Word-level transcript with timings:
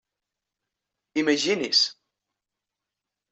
Imagini's! 1.21 1.83